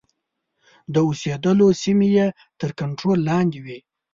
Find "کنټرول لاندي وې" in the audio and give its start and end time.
2.79-3.79